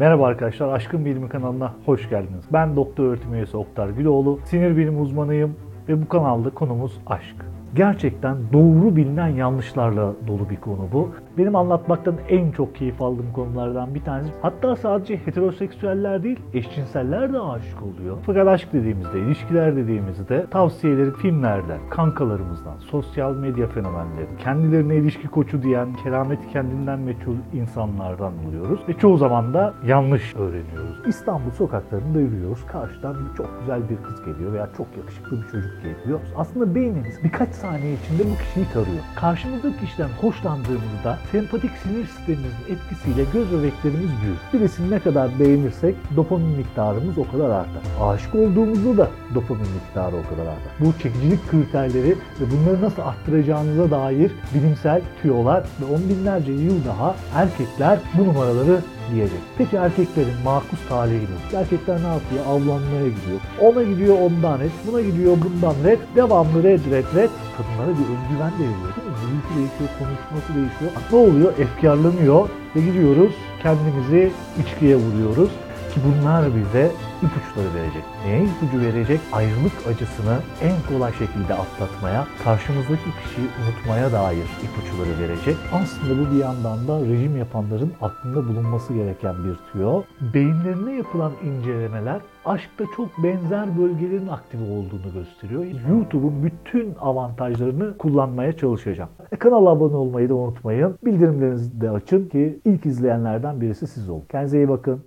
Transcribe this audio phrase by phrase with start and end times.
[0.00, 2.44] Merhaba arkadaşlar, Aşkın Bilimi kanalına hoş geldiniz.
[2.52, 5.56] Ben doktor öğretim üyesi Oktar Güloğlu, sinir bilim uzmanıyım
[5.88, 7.49] ve bu kanalda konumuz aşk.
[7.74, 11.10] Gerçekten doğru bilinen yanlışlarla dolu bir konu bu.
[11.38, 14.32] Benim anlatmaktan en çok keyif aldığım konulardan bir tanesi.
[14.42, 18.16] Hatta sadece heteroseksüeller değil, eşcinseller de aşık oluyor.
[18.26, 25.94] Fakat aşk dediğimizde, ilişkiler dediğimizde tavsiyeleri filmlerden, kankalarımızdan, sosyal medya fenomenleri, kendilerine ilişki koçu diyen,
[26.04, 28.80] kerameti kendinden meçhul insanlardan buluyoruz.
[28.88, 31.06] Ve çoğu zaman da yanlış öğreniyoruz.
[31.06, 32.66] İstanbul sokaklarında yürüyoruz.
[32.66, 36.20] Karşıdan çok güzel bir kız geliyor veya çok yakışıklı bir çocuk geliyor.
[36.36, 39.02] Aslında beynimiz birkaç saniye içinde bu kişiyi tarıyor.
[39.16, 44.38] Karşımızdaki kişiden hoşlandığımızda sempatik sinir sistemimizin etkisiyle göz bebeklerimiz büyür.
[44.52, 47.82] Birisini ne kadar beğenirsek dopamin miktarımız o kadar artar.
[48.00, 50.72] Aşık olduğumuzda da dopamin miktarı o kadar artar.
[50.80, 52.10] Bu çekicilik kriterleri
[52.40, 58.80] ve bunları nasıl arttıracağınıza dair bilimsel tüyolar ve on binlerce yıl daha erkekler bu numaraları
[59.14, 59.40] diyecek.
[59.58, 61.56] Peki erkeklerin makus talihi nedir?
[61.56, 62.42] Erkekler ne yapıyor?
[62.46, 63.40] Avlanmaya gidiyor.
[63.60, 65.98] Ona gidiyor ondan red, buna gidiyor bundan red.
[66.16, 67.30] Devamlı red red red.
[67.56, 69.14] Kadınlara bir özgüven de veriyor değil mi?
[69.22, 70.90] Gülüşü değişiyor, konuşması değişiyor.
[71.12, 71.58] Ne oluyor?
[71.58, 75.50] Efkarlanıyor ve gidiyoruz kendimizi içkiye vuruyoruz.
[75.94, 76.90] Ki bunlar bize
[77.26, 78.04] ipuçları verecek.
[78.24, 79.20] Neye ipucu verecek?
[79.32, 85.56] Ayrılık acısını en kolay şekilde atlatmaya, karşımızdaki kişiyi unutmaya dair ipuçları verecek.
[85.72, 90.02] Aslında bu bir yandan da rejim yapanların aklında bulunması gereken bir tüyo.
[90.34, 95.64] Beyinlerine yapılan incelemeler aşkta çok benzer bölgelerin aktif olduğunu gösteriyor.
[95.90, 99.10] YouTube'un bütün avantajlarını kullanmaya çalışacağım.
[99.32, 100.98] E, kanala abone olmayı da unutmayın.
[101.04, 104.24] Bildirimlerinizi de açın ki ilk izleyenlerden birisi siz olun.
[104.28, 105.04] Kendinize iyi bakın.